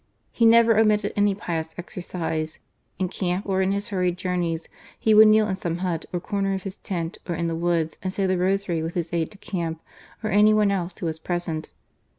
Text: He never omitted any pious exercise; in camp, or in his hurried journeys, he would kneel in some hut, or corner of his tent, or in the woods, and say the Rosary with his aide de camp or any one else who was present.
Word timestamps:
He 0.31 0.47
never 0.47 0.79
omitted 0.79 1.13
any 1.15 1.35
pious 1.35 1.75
exercise; 1.77 2.57
in 2.97 3.07
camp, 3.07 3.47
or 3.47 3.61
in 3.61 3.71
his 3.71 3.89
hurried 3.89 4.17
journeys, 4.17 4.67
he 4.99 5.13
would 5.13 5.27
kneel 5.27 5.47
in 5.47 5.55
some 5.55 5.77
hut, 5.77 6.07
or 6.11 6.19
corner 6.19 6.55
of 6.55 6.63
his 6.63 6.77
tent, 6.77 7.19
or 7.29 7.35
in 7.35 7.45
the 7.47 7.53
woods, 7.55 7.99
and 8.01 8.11
say 8.11 8.25
the 8.25 8.35
Rosary 8.39 8.81
with 8.81 8.95
his 8.95 9.13
aide 9.13 9.29
de 9.29 9.37
camp 9.37 9.79
or 10.23 10.31
any 10.31 10.55
one 10.55 10.71
else 10.71 10.95
who 10.97 11.05
was 11.05 11.19
present. 11.19 11.69